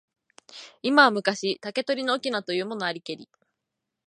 [0.81, 3.29] 今は昔、竹取の翁というものありけり。